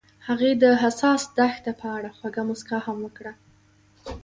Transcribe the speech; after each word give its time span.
هغې 0.27 0.51
د 0.63 0.65
حساس 0.81 1.21
دښته 1.37 1.71
په 1.79 1.87
اړه 1.97 2.09
خوږه 2.17 2.43
موسکا 2.49 2.77
هم 2.85 2.97
وکړه. 3.05 3.33